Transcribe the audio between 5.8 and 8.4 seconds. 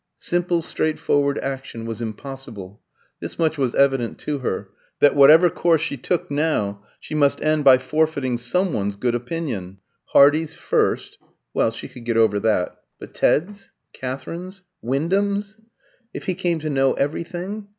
she took now, she must end by forfeiting